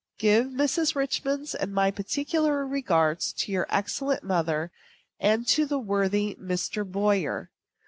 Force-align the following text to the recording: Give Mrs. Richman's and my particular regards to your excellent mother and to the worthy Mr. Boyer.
Give 0.17 0.47
Mrs. 0.47 0.95
Richman's 0.95 1.53
and 1.53 1.71
my 1.71 1.91
particular 1.91 2.65
regards 2.65 3.31
to 3.33 3.51
your 3.51 3.67
excellent 3.69 4.23
mother 4.23 4.71
and 5.19 5.45
to 5.49 5.67
the 5.67 5.77
worthy 5.77 6.33
Mr. 6.41 6.83
Boyer. 6.83 7.51